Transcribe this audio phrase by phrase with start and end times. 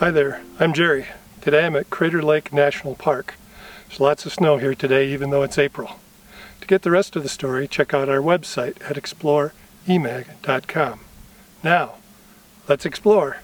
[0.00, 1.06] Hi there, I'm Jerry.
[1.40, 3.34] Today I'm at Crater Lake National Park.
[3.88, 5.98] There's lots of snow here today even though it's April.
[6.60, 11.00] To get the rest of the story, check out our website at exploreemag.com.
[11.64, 11.94] Now,
[12.68, 13.38] let's explore.